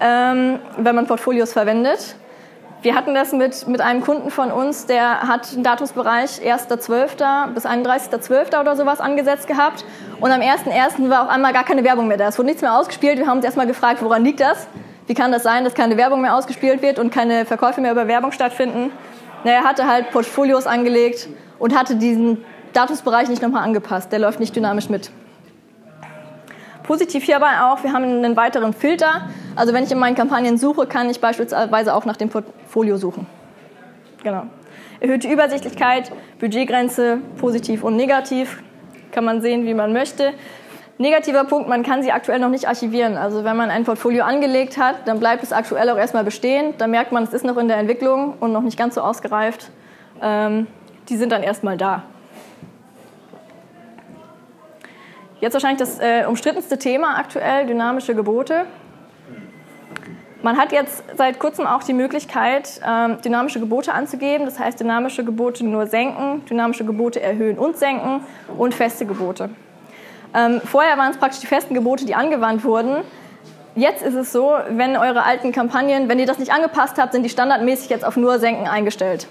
ähm, 0.01 0.59
wenn 0.77 0.95
man 0.95 1.07
Portfolios 1.07 1.53
verwendet. 1.53 2.17
Wir 2.83 2.97
hatten 2.97 3.15
das 3.15 3.33
mit, 3.33 3.69
mit 3.69 3.81
einem 3.81 4.01
Kunden 4.01 4.31
von 4.33 4.51
uns, 4.51 4.87
der 4.87 5.29
hat 5.29 5.53
einen 5.53 5.63
Datumsbereich 5.63 6.41
1.12. 6.41 7.53
bis 7.55 7.65
31.12. 7.65 8.61
oder 8.61 8.75
sowas 8.75 9.01
angesetzt 9.01 9.47
gehabt. 9.47 9.85
Und 10.21 10.33
am 10.33 10.41
1.1. 10.41 11.09
war 11.09 11.23
auf 11.23 11.29
einmal 11.29 11.53
gar 11.53 11.63
keine 11.63 11.85
Werbung 11.85 12.09
mehr 12.09 12.17
da. 12.17 12.27
Es 12.27 12.39
wurde 12.39 12.47
nichts 12.47 12.61
mehr 12.61 12.77
ausgespielt. 12.77 13.19
Wir 13.19 13.29
haben 13.29 13.37
uns 13.37 13.45
erstmal 13.45 13.69
gefragt, 13.69 14.03
woran 14.03 14.25
liegt 14.25 14.41
das? 14.41 14.67
Wie 15.07 15.15
kann 15.15 15.31
das 15.31 15.45
sein, 15.45 15.63
dass 15.63 15.75
keine 15.75 15.97
Werbung 15.97 16.23
mehr 16.23 16.35
ausgespielt 16.35 16.83
wird 16.83 16.99
und 16.99 17.13
keine 17.13 17.45
Verkäufe 17.45 17.81
mehr 17.81 17.93
über 17.93 18.09
Werbung 18.09 18.33
stattfinden? 18.33 18.91
Na, 19.45 19.53
er 19.53 19.63
hatte 19.63 19.87
halt 19.87 20.11
Portfolios 20.11 20.67
angelegt 20.67 21.29
und 21.61 21.79
hatte 21.79 21.95
diesen 21.95 22.45
Datumsbereich 22.73 23.29
nicht 23.29 23.43
nochmal 23.43 23.65
angepasst, 23.65 24.13
der 24.13 24.19
läuft 24.19 24.41
nicht 24.41 24.55
dynamisch 24.57 24.89
mit. 24.89 25.11
Positiv 26.83 27.25
hierbei 27.25 27.61
auch, 27.63 27.83
wir 27.85 27.93
haben 27.93 28.05
einen 28.05 28.37
weiteren 28.37 28.73
Filter. 28.73 29.29
Also 29.55 29.73
wenn 29.73 29.85
ich 29.85 29.93
in 29.93 29.99
meinen 29.99 30.17
Kampagnen 30.17 30.59
suche, 30.59 30.87
kann 30.87 31.09
ich 31.09 31.21
beispielsweise 31.21 31.95
auch 31.95 32.05
nach 32.05 32.17
dem 32.17 32.29
Portfolio 32.29 32.97
suchen. 32.97 33.27
Genau. 34.23 34.45
Erhöhte 35.01 35.29
Übersichtlichkeit, 35.29 36.13
Budgetgrenze, 36.39 37.19
positiv 37.39 37.83
und 37.83 37.97
negativ, 37.97 38.63
kann 39.11 39.25
man 39.25 39.43
sehen, 39.43 39.67
wie 39.67 39.75
man 39.75 39.93
möchte. 39.93 40.33
Negativer 40.99 41.45
Punkt, 41.45 41.69
man 41.69 41.83
kann 41.83 42.03
sie 42.03 42.13
aktuell 42.13 42.39
noch 42.39 42.49
nicht 42.49 42.69
archivieren. 42.69 43.17
Also 43.17 43.45
wenn 43.45 43.57
man 43.57 43.71
ein 43.71 43.85
Portfolio 43.85 44.25
angelegt 44.25 44.79
hat, 44.79 45.09
dann 45.09 45.19
bleibt 45.19 45.43
es 45.43 45.53
aktuell 45.53 45.89
auch 45.91 45.97
erstmal 45.97 46.25
bestehen. 46.25 46.75
Da 46.79 46.87
merkt 46.87 47.13
man, 47.13 47.25
es 47.25 47.33
ist 47.33 47.45
noch 47.45 47.57
in 47.57 47.69
der 47.69 47.79
Entwicklung 47.79 48.35
und 48.39 48.53
noch 48.53 48.63
nicht 48.63 48.79
ganz 48.79 48.95
so 48.95 49.01
ausgereift. 49.01 49.71
Ähm, 50.21 50.67
die 51.09 51.17
sind 51.17 51.33
dann 51.33 51.43
erstmal 51.43 51.77
da. 51.77 52.05
Jetzt 55.43 55.55
wahrscheinlich 55.55 55.81
das 55.81 55.99
äh, 55.99 56.25
umstrittenste 56.25 56.79
Thema 56.79 57.19
aktuell, 57.19 57.67
dynamische 57.67 58.15
Gebote. 58.15 58.65
Man 60.41 60.57
hat 60.57 60.71
jetzt 60.71 61.03
seit 61.17 61.41
kurzem 61.41 61.67
auch 61.67 61.83
die 61.83 61.95
Möglichkeit, 61.95 62.81
ähm, 62.89 63.21
dynamische 63.23 63.59
Gebote 63.59 63.93
anzugeben. 63.93 64.47
Das 64.47 64.61
heißt, 64.61 64.79
dynamische 64.79 65.25
Gebote 65.25 65.67
nur 65.67 65.89
senken, 65.89 66.45
dynamische 66.45 66.85
Gebote 66.85 67.21
erhöhen 67.21 67.59
und 67.59 67.77
senken 67.77 68.21
und 68.57 68.73
feste 68.73 69.05
Gebote. 69.05 69.51
Ähm, 70.33 70.61
vorher 70.65 70.97
waren 70.97 71.11
es 71.11 71.17
praktisch 71.17 71.41
die 71.41 71.49
festen 71.49 71.75
Gebote, 71.75 72.05
die 72.05 72.15
angewandt 72.15 72.63
wurden. 72.63 72.99
Jetzt 73.75 74.05
ist 74.05 74.15
es 74.15 74.31
so, 74.31 74.55
wenn 74.69 74.97
eure 74.97 75.25
alten 75.25 75.51
Kampagnen, 75.51 76.09
wenn 76.09 76.21
ihr 76.21 76.27
das 76.27 76.39
nicht 76.39 76.53
angepasst 76.53 76.99
habt, 76.99 77.15
sind 77.15 77.25
die 77.25 77.31
standardmäßig 77.31 77.91
jetzt 77.91 78.05
auf 78.05 78.17
nur 78.17 78.39
Senken 78.39 78.69
eingestellt. 78.69 79.27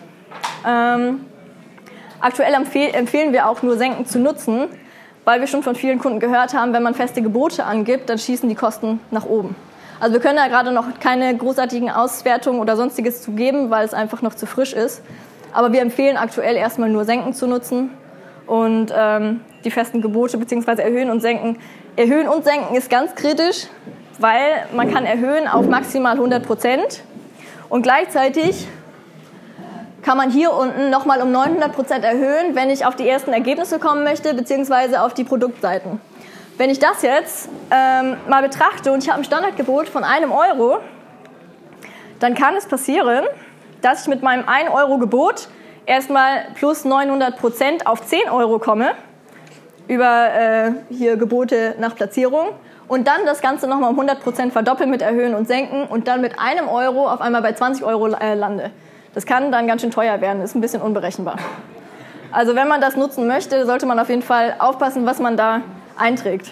Ähm, 0.68 1.26
aktuell 2.20 2.54
empfehlen 2.54 3.32
wir 3.32 3.48
auch 3.48 3.64
nur 3.64 3.78
Senken 3.78 4.06
zu 4.06 4.20
nutzen, 4.20 4.68
weil 5.26 5.40
wir 5.40 5.48
schon 5.48 5.64
von 5.64 5.76
vielen 5.76 6.00
Kunden 6.00 6.20
gehört 6.20 6.54
haben, 6.54 6.74
wenn 6.74 6.84
man 6.84 6.94
feste 6.94 7.22
Gebote 7.22 7.64
angibt, 7.66 8.10
dann 8.10 8.18
schießen 8.18 8.48
die 8.50 8.56
Kosten 8.56 9.00
nach 9.12 9.26
oben. 9.26 9.56
Also 10.00 10.14
wir 10.14 10.20
können 10.20 10.38
da 10.38 10.48
gerade 10.48 10.72
noch 10.72 10.86
keine 11.00 11.36
großartigen 11.38 11.92
Auswertungen 11.92 12.60
oder 12.60 12.76
sonstiges 12.76 13.22
zu 13.22 13.34
geben, 13.34 13.70
weil 13.70 13.86
es 13.86 13.94
einfach 13.94 14.24
noch 14.24 14.34
zu 14.34 14.48
frisch 14.48 14.74
ist. 14.74 15.04
Aber 15.54 15.74
wir 15.74 15.82
empfehlen 15.82 16.18
aktuell 16.18 16.56
erstmal 16.56 16.90
nur 16.90 17.06
Senken 17.06 17.34
zu 17.34 17.46
nutzen 17.46 17.92
und 18.48 18.92
ähm, 18.96 19.42
die 19.64 19.70
festen 19.70 20.02
Gebote 20.02 20.38
bzw. 20.38 20.82
erhöhen 20.82 21.12
und 21.12 21.22
senken. 21.22 21.60
Erhöhen 21.98 22.28
und 22.28 22.44
senken 22.44 22.74
ist 22.76 22.90
ganz 22.90 23.14
kritisch, 23.14 23.68
weil 24.18 24.66
man 24.76 24.92
kann 24.92 25.06
erhöhen 25.06 25.48
auf 25.48 25.68
maximal 25.68 26.14
100 26.14 26.46
Prozent 26.46 27.04
und 27.70 27.84
gleichzeitig 27.84 28.68
kann 30.02 30.18
man 30.18 30.32
hier 30.32 30.54
unten 30.54 30.90
nochmal 30.90 31.22
um 31.22 31.32
900 31.32 31.74
Prozent 31.74 32.04
erhöhen, 32.04 32.56
wenn 32.56 32.70
ich 32.70 32.86
auf 32.86 32.96
die 32.96 33.08
ersten 33.08 33.34
Ergebnisse 33.34 33.80
kommen 33.80 34.04
möchte, 34.04 34.34
beziehungsweise 34.34 35.02
auf 35.02 35.14
die 35.14 35.24
Produktseiten. 35.24 36.02
Wenn 36.58 36.70
ich 36.70 36.80
das 36.80 37.02
jetzt 37.02 37.50
ähm, 37.72 38.18
mal 38.28 38.42
betrachte 38.42 38.92
und 38.92 39.04
ich 39.04 39.10
habe 39.10 39.22
ein 39.22 39.24
Standardgebot 39.24 39.90
von 39.90 40.04
einem 40.04 40.32
Euro, 40.32 40.80
dann 42.20 42.36
kann 42.36 42.56
es 42.56 42.68
passieren, 42.68 43.26
dass 43.82 44.04
ich 44.04 44.08
mit 44.08 44.22
meinem 44.22 44.48
1 44.48 44.70
Euro 44.72 44.98
Gebot 44.98 45.48
erstmal 45.86 46.46
plus 46.56 46.86
900 46.86 47.38
Prozent 47.38 47.88
auf 47.88 48.06
10 48.06 48.30
Euro 48.30 48.60
komme 48.60 48.92
über 49.88 50.30
äh, 50.34 50.72
hier 50.90 51.18
Gebote 51.18 51.76
nach 51.80 51.96
Platzierung 51.96 52.50
und 52.88 53.08
dann 53.08 53.26
das 53.26 53.42
Ganze 53.42 53.68
nochmal 53.68 53.90
um 53.90 54.00
100 54.00 54.22
Prozent 54.22 54.54
verdoppeln 54.54 54.90
mit 54.90 55.02
Erhöhen 55.02 55.34
und 55.34 55.48
Senken 55.48 55.86
und 55.86 56.08
dann 56.08 56.22
mit 56.22 56.40
einem 56.40 56.68
Euro 56.68 57.10
auf 57.10 57.22
einmal 57.22 57.42
bei 57.42 57.54
20 57.54 57.84
Euro 57.84 58.08
äh, 58.08 58.36
lande. 58.36 58.72
Das 59.14 59.26
kann 59.26 59.52
dann 59.52 59.68
ganz 59.68 59.82
schön 59.82 59.92
teuer 59.92 60.22
werden, 60.22 60.42
ist 60.42 60.56
ein 60.56 60.62
bisschen 60.62 60.82
unberechenbar. 60.82 61.38
Also 62.32 62.56
wenn 62.56 62.68
man 62.68 62.80
das 62.80 62.96
nutzen 62.96 63.28
möchte, 63.28 63.66
sollte 63.66 63.86
man 63.86 64.00
auf 64.00 64.10
jeden 64.10 64.22
Fall 64.22 64.56
aufpassen, 64.60 65.06
was 65.06 65.20
man 65.20 65.36
da 65.36 65.62
einträgt. 65.98 66.52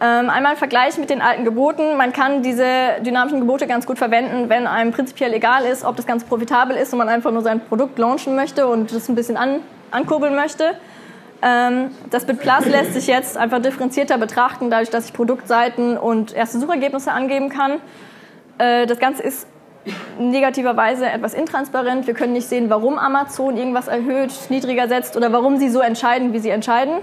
Ähm, 0.00 0.28
einmal 0.28 0.52
ein 0.52 0.58
Vergleich 0.58 0.98
mit 0.98 1.08
den 1.08 1.22
alten 1.22 1.44
Geboten. 1.44 1.96
Man 1.96 2.12
kann 2.12 2.42
diese 2.42 2.66
dynamischen 3.00 3.40
Gebote 3.40 3.68
ganz 3.68 3.86
gut 3.86 3.96
verwenden, 3.96 4.48
wenn 4.48 4.66
einem 4.66 4.90
prinzipiell 4.90 5.32
egal 5.32 5.64
ist, 5.64 5.84
ob 5.84 5.94
das 5.94 6.04
Ganze 6.04 6.26
profitabel 6.26 6.76
ist 6.76 6.92
und 6.92 6.98
man 6.98 7.08
einfach 7.08 7.30
nur 7.30 7.42
sein 7.42 7.60
Produkt 7.60 7.98
launchen 7.98 8.34
möchte 8.34 8.66
und 8.66 8.92
das 8.92 9.08
ein 9.08 9.14
bisschen 9.14 9.36
an, 9.36 9.60
ankurbeln 9.92 10.34
möchte. 10.34 10.72
Ähm, 11.42 11.92
das 12.10 12.26
Bit 12.26 12.40
Plus 12.40 12.66
lässt 12.66 12.92
sich 12.92 13.06
jetzt 13.06 13.38
einfach 13.38 13.62
differenzierter 13.62 14.18
betrachten, 14.18 14.68
dadurch, 14.68 14.90
dass 14.90 15.06
ich 15.06 15.12
Produktseiten 15.12 15.96
und 15.96 16.34
erste 16.34 16.58
Suchergebnisse 16.58 17.12
angeben 17.12 17.48
kann. 17.48 17.80
Äh, 18.58 18.86
das 18.86 18.98
Ganze 18.98 19.22
ist 19.22 19.46
negativerweise 20.18 21.06
etwas 21.06 21.34
intransparent. 21.34 22.06
Wir 22.06 22.14
können 22.14 22.32
nicht 22.32 22.48
sehen, 22.48 22.70
warum 22.70 22.98
Amazon 22.98 23.56
irgendwas 23.56 23.88
erhöht, 23.88 24.32
niedriger 24.48 24.88
setzt 24.88 25.16
oder 25.16 25.32
warum 25.32 25.58
sie 25.58 25.68
so 25.68 25.80
entscheiden, 25.80 26.32
wie 26.32 26.38
sie 26.38 26.50
entscheiden. 26.50 26.94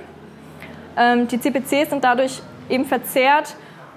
Ähm, 0.98 1.28
die 1.28 1.40
CPCs 1.40 1.90
sind 1.90 2.04
dadurch 2.04 2.42
eben 2.70 2.86
verzerrt 2.86 3.56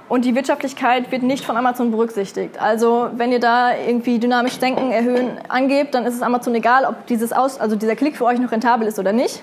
und 0.08 0.25
die 0.25 0.34
Wirtschaftlichkeit 0.34 1.11
wird 1.11 1.23
nicht 1.23 1.44
von 1.44 1.56
Amazon 1.56 1.90
berücksichtigt. 1.90 2.61
Also 2.61 3.08
wenn 3.16 3.32
ihr 3.32 3.40
da 3.40 3.75
irgendwie 3.75 4.18
dynamisch 4.18 4.58
Denken 4.58 4.90
erhöhen 4.90 5.38
angebt, 5.49 5.94
dann 5.94 6.04
ist 6.04 6.14
es 6.14 6.23
Amazon 6.23 6.54
egal, 6.54 6.84
ob 6.84 7.06
dieses 7.06 7.32
Aus, 7.32 7.58
also 7.58 7.76
dieser 7.76 7.96
Klick 7.96 8.16
für 8.16 8.25
euch 8.25 8.38
noch 8.38 8.52
rentabel 8.52 8.87
ist 8.87 8.99
oder 8.99 9.12
nicht. 9.12 9.42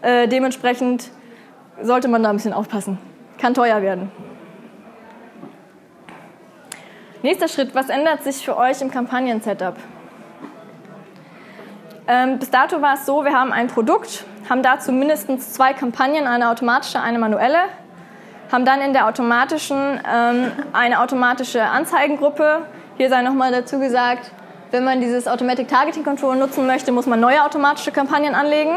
Äh, 0.00 0.26
dementsprechend 0.28 1.10
sollte 1.82 2.08
man 2.08 2.22
da 2.22 2.30
ein 2.30 2.36
bisschen 2.36 2.52
aufpassen. 2.52 2.98
Kann 3.38 3.52
teuer 3.52 3.82
werden. 3.82 4.10
Nächster 7.24 7.48
Schritt, 7.48 7.74
was 7.74 7.88
ändert 7.88 8.22
sich 8.22 8.44
für 8.44 8.54
euch 8.54 8.82
im 8.82 8.90
Kampagnen-Setup? 8.90 9.76
Ähm, 12.06 12.38
bis 12.38 12.50
dato 12.50 12.82
war 12.82 12.96
es 12.96 13.06
so, 13.06 13.24
wir 13.24 13.32
haben 13.32 13.50
ein 13.50 13.68
Produkt, 13.68 14.26
haben 14.50 14.62
dazu 14.62 14.92
mindestens 14.92 15.54
zwei 15.54 15.72
Kampagnen, 15.72 16.26
eine 16.26 16.50
automatische, 16.50 17.00
eine 17.00 17.18
manuelle, 17.18 17.60
haben 18.52 18.66
dann 18.66 18.82
in 18.82 18.92
der 18.92 19.06
automatischen 19.06 19.98
ähm, 20.06 20.52
eine 20.74 21.00
automatische 21.00 21.62
Anzeigengruppe. 21.62 22.66
Hier 22.98 23.08
sei 23.08 23.22
nochmal 23.22 23.52
dazu 23.52 23.78
gesagt, 23.78 24.30
wenn 24.70 24.84
man 24.84 25.00
dieses 25.00 25.26
Automatic 25.26 25.68
Targeting 25.68 26.04
Control 26.04 26.36
nutzen 26.36 26.66
möchte, 26.66 26.92
muss 26.92 27.06
man 27.06 27.20
neue 27.20 27.42
automatische 27.42 27.90
Kampagnen 27.90 28.34
anlegen. 28.34 28.74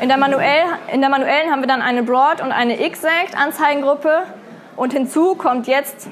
In 0.00 0.06
der, 0.06 0.16
manuell, 0.16 0.62
in 0.92 1.00
der 1.00 1.10
manuellen 1.10 1.50
haben 1.50 1.60
wir 1.60 1.66
dann 1.66 1.82
eine 1.82 2.04
Broad 2.04 2.40
und 2.40 2.52
eine 2.52 2.78
Exact 2.78 3.36
Anzeigengruppe 3.36 4.22
und 4.76 4.92
hinzu 4.92 5.34
kommt 5.34 5.66
jetzt 5.66 6.08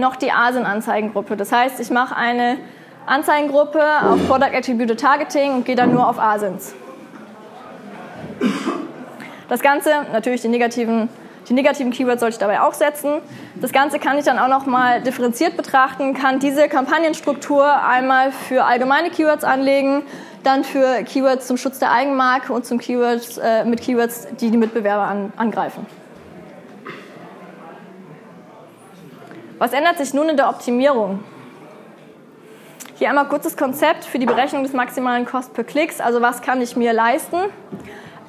noch 0.00 0.16
die 0.16 0.32
ASIN-Anzeigengruppe. 0.32 1.36
Das 1.36 1.52
heißt, 1.52 1.78
ich 1.78 1.90
mache 1.90 2.16
eine 2.16 2.56
Anzeigengruppe 3.06 3.82
auf 4.02 4.26
Product 4.26 4.54
Attribute 4.54 4.98
Targeting 4.98 5.54
und 5.54 5.64
gehe 5.64 5.76
dann 5.76 5.92
nur 5.92 6.08
auf 6.08 6.18
ASINs. 6.18 6.74
Das 9.48 9.60
Ganze, 9.60 9.90
natürlich 10.12 10.42
die 10.42 10.48
negativen, 10.48 11.08
die 11.48 11.54
negativen 11.54 11.92
Keywords 11.92 12.20
sollte 12.20 12.34
ich 12.34 12.38
dabei 12.38 12.60
auch 12.60 12.74
setzen. 12.74 13.20
Das 13.56 13.72
Ganze 13.72 13.98
kann 13.98 14.16
ich 14.16 14.24
dann 14.24 14.38
auch 14.38 14.48
nochmal 14.48 15.02
differenziert 15.02 15.56
betrachten, 15.56 16.14
kann 16.14 16.38
diese 16.38 16.68
Kampagnenstruktur 16.68 17.82
einmal 17.82 18.30
für 18.30 18.64
allgemeine 18.64 19.10
Keywords 19.10 19.42
anlegen, 19.42 20.02
dann 20.44 20.62
für 20.62 21.02
Keywords 21.02 21.48
zum 21.48 21.56
Schutz 21.56 21.80
der 21.80 21.90
Eigenmarke 21.90 22.52
und 22.52 22.64
zum 22.64 22.78
Keywords, 22.78 23.38
äh, 23.38 23.64
mit 23.64 23.80
Keywords, 23.80 24.28
die 24.40 24.50
die 24.50 24.56
Mitbewerber 24.56 25.02
an, 25.02 25.32
angreifen. 25.36 25.84
Was 29.60 29.74
ändert 29.74 29.98
sich 29.98 30.14
nun 30.14 30.30
in 30.30 30.38
der 30.38 30.48
Optimierung? 30.48 31.22
Hier 32.94 33.10
einmal 33.10 33.26
kurzes 33.28 33.58
Konzept 33.58 34.06
für 34.06 34.18
die 34.18 34.24
Berechnung 34.24 34.62
des 34.62 34.72
maximalen 34.72 35.26
Cost 35.26 35.52
per 35.52 35.64
Klicks, 35.64 36.00
also 36.00 36.22
was 36.22 36.40
kann 36.40 36.62
ich 36.62 36.76
mir 36.76 36.94
leisten. 36.94 37.36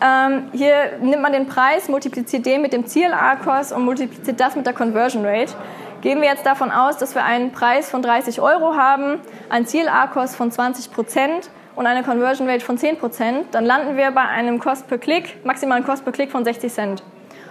Ähm, 0.01 0.49
hier 0.51 0.97
nimmt 0.99 1.21
man 1.21 1.31
den 1.31 1.47
Preis, 1.47 1.87
multipliziert 1.87 2.45
den 2.45 2.61
mit 2.61 2.73
dem 2.73 2.85
Ziel-A-Kost 2.85 3.71
und 3.71 3.85
multipliziert 3.85 4.41
das 4.41 4.57
mit 4.57 4.65
der 4.65 4.73
Conversion 4.73 5.25
Rate. 5.25 5.53
Gehen 6.01 6.19
wir 6.19 6.27
jetzt 6.27 6.45
davon 6.45 6.69
aus, 6.69 6.97
dass 6.97 7.15
wir 7.15 7.23
einen 7.23 7.53
Preis 7.53 7.89
von 7.89 8.01
30 8.01 8.41
Euro 8.41 8.75
haben, 8.75 9.21
ein 9.49 9.65
Ziel-A-Kost 9.65 10.35
von 10.35 10.51
20 10.51 10.91
Prozent 10.91 11.49
und 11.77 11.87
eine 11.87 12.03
Conversion 12.03 12.49
Rate 12.49 12.65
von 12.65 12.77
10 12.77 12.97
Prozent, 12.97 13.45
dann 13.51 13.63
landen 13.63 13.95
wir 13.95 14.11
bei 14.11 14.27
einem 14.27 14.59
Cost 14.59 14.89
per 14.89 14.97
Klick, 14.97 15.45
maximalen 15.45 15.85
Cost 15.85 16.03
per 16.03 16.11
Klick 16.11 16.29
von 16.29 16.43
60 16.43 16.73
Cent. 16.73 17.03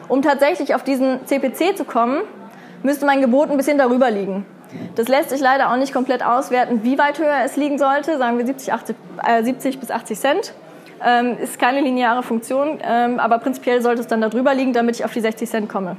Um 0.07 0.21
tatsächlich 0.21 0.75
auf 0.75 0.85
diesen 0.85 1.25
CPC 1.25 1.79
zu 1.79 1.87
kommen, 1.87 2.21
müsste 2.83 3.07
mein 3.07 3.21
Gebot 3.21 3.51
ein 3.51 3.57
bisschen 3.57 3.79
darüber 3.79 4.11
liegen. 4.11 4.47
Das 4.95 5.09
lässt 5.09 5.31
sich 5.31 5.41
leider 5.41 5.73
auch 5.73 5.77
nicht 5.77 5.93
komplett 5.93 6.25
auswerten, 6.25 6.85
wie 6.85 6.99
weit 6.99 7.19
höher 7.19 7.39
es 7.45 7.57
liegen 7.57 7.79
sollte, 7.79 8.19
sagen 8.19 8.39
wir 8.39 8.47
70, 8.47 8.73
80, 8.73 8.97
äh, 9.27 9.43
70 9.43 9.81
bis 9.81 9.91
80 9.91 10.19
Cent. 10.19 10.55
Ähm, 11.05 11.39
ist 11.39 11.59
keine 11.59 11.81
lineare 11.81 12.23
Funktion, 12.23 12.79
ähm, 12.83 13.19
aber 13.19 13.39
prinzipiell 13.39 13.81
sollte 13.81 14.03
es 14.03 14.07
dann 14.07 14.21
darüber 14.21 14.55
liegen, 14.55 14.73
damit 14.73 14.97
ich 14.97 15.05
auf 15.05 15.13
die 15.13 15.21
60 15.21 15.49
Cent 15.49 15.69
komme. 15.69 15.97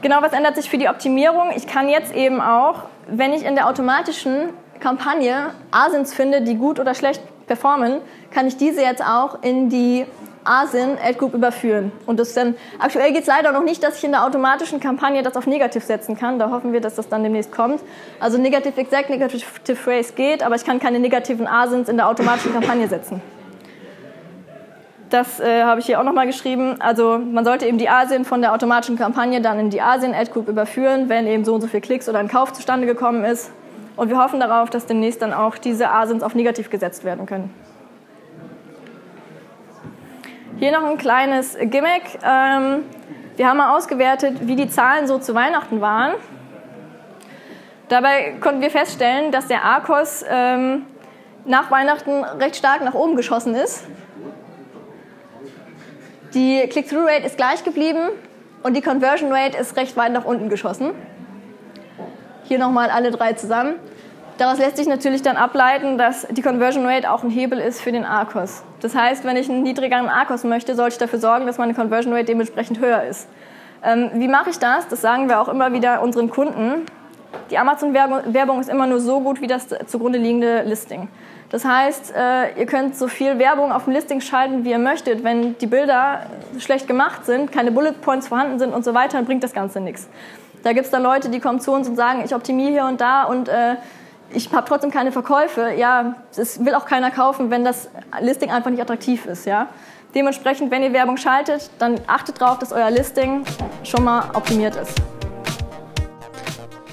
Genau, 0.00 0.20
was 0.20 0.32
ändert 0.32 0.56
sich 0.56 0.68
für 0.68 0.78
die 0.78 0.88
Optimierung? 0.88 1.50
Ich 1.56 1.66
kann 1.66 1.88
jetzt 1.88 2.14
eben 2.14 2.40
auch, 2.40 2.84
wenn 3.06 3.32
ich 3.32 3.44
in 3.44 3.54
der 3.54 3.68
automatischen 3.68 4.50
Kampagne 4.80 5.50
Asins 5.70 6.12
finde, 6.12 6.42
die 6.42 6.56
gut 6.56 6.78
oder 6.78 6.94
schlecht 6.94 7.22
performen, 7.46 8.00
kann 8.30 8.46
ich 8.46 8.56
diese 8.56 8.82
jetzt 8.82 9.02
auch 9.02 9.42
in 9.42 9.68
die 9.68 10.04
ASIN 10.44 10.98
Ad 11.02 11.14
Group 11.18 11.34
überführen. 11.34 11.92
Und 12.06 12.20
das 12.20 12.34
dann, 12.34 12.54
aktuell 12.78 13.12
geht 13.12 13.22
es 13.22 13.26
leider 13.26 13.52
noch 13.52 13.64
nicht, 13.64 13.82
dass 13.82 13.98
ich 13.98 14.04
in 14.04 14.12
der 14.12 14.24
automatischen 14.24 14.80
Kampagne 14.80 15.22
das 15.22 15.36
auf 15.36 15.46
negativ 15.46 15.84
setzen 15.84 16.16
kann. 16.16 16.38
Da 16.38 16.50
hoffen 16.50 16.72
wir, 16.72 16.80
dass 16.80 16.94
das 16.94 17.08
dann 17.08 17.22
demnächst 17.22 17.52
kommt. 17.52 17.80
Also 18.20 18.38
Negative 18.38 18.78
Exact, 18.80 19.10
Negative 19.10 19.76
Phrase 19.76 20.12
geht, 20.14 20.42
aber 20.42 20.54
ich 20.54 20.64
kann 20.64 20.78
keine 20.78 21.00
negativen 21.00 21.46
ASINs 21.46 21.88
in 21.88 21.96
der 21.96 22.08
automatischen 22.08 22.52
Kampagne 22.52 22.88
setzen. 22.88 23.20
Das 25.10 25.38
äh, 25.38 25.62
habe 25.62 25.80
ich 25.80 25.86
hier 25.86 26.00
auch 26.00 26.04
nochmal 26.04 26.26
geschrieben. 26.26 26.76
Also 26.80 27.18
man 27.18 27.44
sollte 27.44 27.66
eben 27.66 27.78
die 27.78 27.88
ASIN 27.88 28.24
von 28.24 28.40
der 28.40 28.52
automatischen 28.52 28.96
Kampagne 28.96 29.40
dann 29.40 29.58
in 29.58 29.70
die 29.70 29.80
ASIN 29.80 30.14
Ad 30.14 30.32
Group 30.32 30.48
überführen, 30.48 31.08
wenn 31.08 31.26
eben 31.26 31.44
so 31.44 31.54
und 31.54 31.60
so 31.60 31.68
viele 31.68 31.82
Klicks 31.82 32.08
oder 32.08 32.18
ein 32.18 32.28
Kauf 32.28 32.52
zustande 32.52 32.86
gekommen 32.86 33.24
ist. 33.24 33.50
Und 33.96 34.10
wir 34.10 34.18
hoffen 34.18 34.40
darauf, 34.40 34.70
dass 34.70 34.86
demnächst 34.86 35.22
dann 35.22 35.32
auch 35.32 35.56
diese 35.56 35.90
ASINs 35.90 36.22
auf 36.22 36.34
negativ 36.34 36.68
gesetzt 36.68 37.04
werden 37.04 37.26
können. 37.26 37.54
Hier 40.64 40.72
noch 40.72 40.88
ein 40.88 40.96
kleines 40.96 41.58
Gimmick. 41.60 42.18
Ähm, 42.24 42.84
wir 43.36 43.46
haben 43.46 43.58
mal 43.58 43.76
ausgewertet, 43.76 44.48
wie 44.48 44.56
die 44.56 44.66
Zahlen 44.66 45.06
so 45.06 45.18
zu 45.18 45.34
Weihnachten 45.34 45.82
waren. 45.82 46.14
Dabei 47.90 48.36
konnten 48.40 48.62
wir 48.62 48.70
feststellen, 48.70 49.30
dass 49.30 49.46
der 49.46 49.62
ARCOS 49.62 50.24
ähm, 50.26 50.86
nach 51.44 51.70
Weihnachten 51.70 52.24
recht 52.24 52.56
stark 52.56 52.82
nach 52.82 52.94
oben 52.94 53.14
geschossen 53.14 53.54
ist. 53.54 53.84
Die 56.32 56.66
Click-Through-Rate 56.66 57.26
ist 57.26 57.36
gleich 57.36 57.62
geblieben 57.62 58.08
und 58.62 58.74
die 58.74 58.80
Conversion 58.80 59.30
Rate 59.30 59.58
ist 59.58 59.76
recht 59.76 59.98
weit 59.98 60.12
nach 60.12 60.24
unten 60.24 60.48
geschossen. 60.48 60.92
Hier 62.44 62.58
nochmal 62.58 62.88
alle 62.88 63.10
drei 63.10 63.34
zusammen. 63.34 63.74
Daraus 64.36 64.58
lässt 64.58 64.76
sich 64.76 64.88
natürlich 64.88 65.22
dann 65.22 65.36
ableiten, 65.36 65.96
dass 65.96 66.26
die 66.28 66.42
Conversion 66.42 66.84
Rate 66.86 67.10
auch 67.10 67.22
ein 67.22 67.30
Hebel 67.30 67.58
ist 67.58 67.80
für 67.80 67.92
den 67.92 68.04
ARCOS. 68.04 68.64
Das 68.80 68.94
heißt, 68.94 69.24
wenn 69.24 69.36
ich 69.36 69.48
einen 69.48 69.62
niedrigeren 69.62 70.08
ARCOS 70.08 70.42
möchte, 70.42 70.74
sollte 70.74 70.94
ich 70.94 70.98
dafür 70.98 71.20
sorgen, 71.20 71.46
dass 71.46 71.56
meine 71.58 71.72
Conversion 71.72 72.12
Rate 72.12 72.26
dementsprechend 72.26 72.80
höher 72.80 73.04
ist. 73.04 73.28
Ähm, 73.84 74.10
wie 74.14 74.26
mache 74.26 74.50
ich 74.50 74.58
das? 74.58 74.88
Das 74.88 75.00
sagen 75.00 75.28
wir 75.28 75.40
auch 75.40 75.48
immer 75.48 75.72
wieder 75.72 76.02
unseren 76.02 76.30
Kunden. 76.30 76.86
Die 77.50 77.58
Amazon-Werbung 77.58 78.60
ist 78.60 78.68
immer 78.68 78.86
nur 78.86 78.98
so 78.98 79.20
gut 79.20 79.40
wie 79.40 79.46
das 79.46 79.68
zugrunde 79.86 80.18
liegende 80.18 80.62
Listing. 80.62 81.08
Das 81.50 81.64
heißt, 81.64 82.14
äh, 82.16 82.58
ihr 82.58 82.66
könnt 82.66 82.96
so 82.96 83.06
viel 83.06 83.38
Werbung 83.38 83.70
auf 83.70 83.84
dem 83.84 83.92
Listing 83.92 84.20
schalten, 84.20 84.64
wie 84.64 84.70
ihr 84.70 84.78
möchtet. 84.78 85.22
Wenn 85.22 85.56
die 85.58 85.68
Bilder 85.68 86.26
schlecht 86.58 86.88
gemacht 86.88 87.24
sind, 87.26 87.52
keine 87.52 87.70
Bullet 87.70 87.92
Points 88.00 88.26
vorhanden 88.26 88.58
sind 88.58 88.72
und 88.72 88.84
so 88.84 88.94
weiter, 88.94 89.18
dann 89.18 89.26
bringt 89.26 89.44
das 89.44 89.52
Ganze 89.52 89.80
nichts. 89.80 90.08
Da 90.64 90.72
gibt 90.72 90.86
es 90.86 90.90
dann 90.90 91.02
Leute, 91.02 91.28
die 91.28 91.38
kommen 91.38 91.60
zu 91.60 91.70
uns 91.72 91.88
und 91.88 91.94
sagen, 91.94 92.22
ich 92.24 92.34
optimiere 92.34 92.72
hier 92.72 92.84
und 92.86 93.00
da 93.00 93.24
und 93.24 93.48
äh, 93.48 93.76
ich 94.34 94.52
habe 94.52 94.66
trotzdem 94.68 94.90
keine 94.90 95.12
Verkäufe. 95.12 95.72
Ja, 95.76 96.16
es 96.36 96.64
will 96.64 96.74
auch 96.74 96.86
keiner 96.86 97.10
kaufen, 97.10 97.50
wenn 97.50 97.64
das 97.64 97.88
Listing 98.20 98.50
einfach 98.50 98.70
nicht 98.70 98.82
attraktiv 98.82 99.26
ist. 99.26 99.46
Ja? 99.46 99.68
Dementsprechend, 100.14 100.70
wenn 100.70 100.82
ihr 100.82 100.92
Werbung 100.92 101.16
schaltet, 101.16 101.70
dann 101.78 102.00
achtet 102.06 102.40
darauf, 102.40 102.58
dass 102.58 102.72
euer 102.72 102.90
Listing 102.90 103.44
schon 103.82 104.04
mal 104.04 104.30
optimiert 104.34 104.76
ist. 104.76 105.00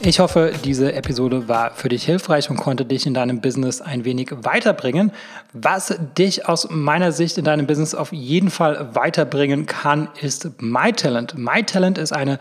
Ich 0.04 0.20
hoffe, 0.20 0.54
diese 0.64 0.94
Episode 0.94 1.48
war 1.48 1.72
für 1.76 1.88
dich 1.88 2.04
hilfreich 2.04 2.50
und 2.50 2.58
konnte 2.58 2.86
dich 2.86 3.06
in 3.06 3.14
deinem 3.14 3.40
Business 3.40 3.82
ein 3.82 4.04
wenig 4.04 4.32
weiterbringen. 4.32 5.12
Was 5.54 5.96
dich 6.18 6.48
aus 6.48 6.70
meiner 6.72 7.12
Sicht 7.12 7.38
in 7.38 7.46
deinem 7.46 7.68
Business 7.68 7.94
auf 7.94 8.12
jeden 8.12 8.50
Fall 8.50 8.96
weiterbringen 8.96 9.68
kann, 9.68 10.10
ist 10.20 10.60
MyTalent. 10.60 11.38
MyTalent 11.38 12.00
ist 12.00 12.14
eine 12.14 12.40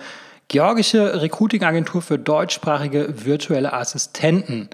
georgische 0.50 1.23
Recruiting-Agentur 1.23 2.02
für 2.02 2.19
deutschsprachige 2.19 3.25
virtuelle 3.25 3.73
Assistenten. 3.73 4.69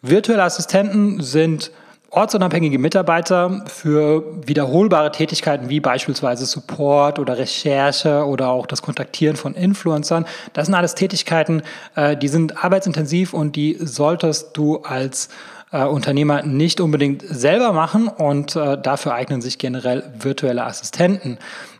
Virtuelle 0.00 0.44
Assistenten 0.44 1.20
sind 1.20 1.72
ortsunabhängige 2.10 2.78
Mitarbeiter 2.78 3.64
für 3.66 4.22
wiederholbare 4.46 5.10
Tätigkeiten 5.10 5.68
wie 5.68 5.80
beispielsweise 5.80 6.46
Support 6.46 7.18
oder 7.18 7.38
Recherche 7.38 8.24
oder 8.24 8.50
auch 8.50 8.66
das 8.66 8.82
Kontaktieren 8.82 9.34
von 9.34 9.54
Influencern. 9.54 10.26
Das 10.52 10.66
sind 10.66 10.76
alles 10.76 10.94
Tätigkeiten, 10.94 11.62
äh, 11.96 12.16
die 12.16 12.28
sind 12.28 12.64
arbeitsintensiv 12.64 13.34
und 13.34 13.56
die 13.56 13.76
solltest 13.80 14.56
du 14.56 14.78
als 14.82 15.28
äh, 15.72 15.84
Unternehmer 15.84 16.42
nicht 16.44 16.80
unbedingt 16.80 17.24
selber 17.28 17.72
machen 17.72 18.06
und 18.06 18.54
äh, 18.54 18.80
dafür 18.80 19.14
eignen 19.14 19.42
sich 19.42 19.58
generell 19.58 20.04
virtuelle 20.20 20.64
Assistenten. 20.64 21.38